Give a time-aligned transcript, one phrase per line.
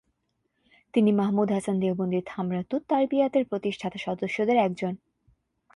[0.93, 4.93] তিনি মাহমুদ হাসান দেওবন্দির থামরাতুত-তারবিয়াতের প্রতিষ্ঠাতা সদস্যদের একজন।